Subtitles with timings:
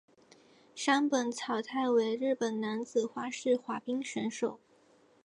[0.73, 4.59] 山本草太为日本男子花式滑冰选手。